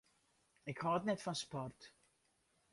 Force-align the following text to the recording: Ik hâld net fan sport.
Ik 0.71 0.79
hâld 0.85 1.03
net 1.07 1.23
fan 1.25 1.37
sport. 1.43 1.79